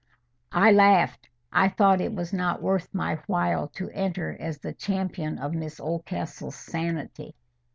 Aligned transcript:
I 0.55 0.71
laughed. 0.71 1.29
I 1.53 1.69
thought 1.69 2.01
it 2.01 2.11
was 2.11 2.33
not 2.33 2.59
worth 2.59 2.91
my 2.91 3.19
while 3.27 3.67
to 3.75 3.91
enter 3.91 4.35
as 4.41 4.57
the 4.57 4.73
champion 4.73 5.37
of 5.37 5.53
Miss 5.53 5.79
Oldcastle's 5.79 6.55
sanity. 6.55 7.35